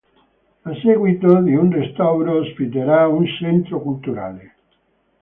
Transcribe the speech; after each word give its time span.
A 0.69 0.73
seguito 0.83 1.41
di 1.43 1.53
un 1.53 1.69
restauro, 1.69 2.37
ospiterà 2.39 3.07
un 3.07 3.23
centro 3.27 3.79
culturale. 3.83 4.55